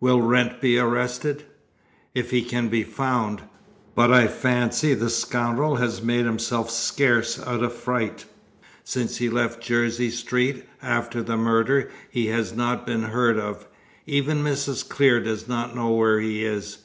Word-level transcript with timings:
"Will 0.00 0.20
Wrent 0.20 0.60
be 0.60 0.78
arrested?" 0.78 1.44
"If 2.12 2.32
he 2.32 2.42
can 2.42 2.66
be 2.70 2.82
found; 2.82 3.42
but 3.94 4.10
I 4.12 4.26
fancy 4.26 4.94
the 4.94 5.08
scoundrel 5.08 5.76
has 5.76 6.02
made 6.02 6.24
himself 6.26 6.68
scarce 6.72 7.38
out 7.38 7.62
of 7.62 7.72
fright. 7.72 8.24
Since 8.82 9.18
he 9.18 9.28
left 9.30 9.62
Jersey 9.62 10.10
Street, 10.10 10.64
after 10.82 11.22
the 11.22 11.36
murder, 11.36 11.88
he 12.10 12.26
has 12.26 12.52
not 12.52 12.84
been 12.84 13.04
heard 13.04 13.38
of. 13.38 13.68
Even 14.06 14.42
Mrs. 14.42 14.88
Clear 14.88 15.20
does 15.20 15.46
not 15.46 15.76
know 15.76 15.90
where 15.92 16.18
he 16.18 16.44
is. 16.44 16.78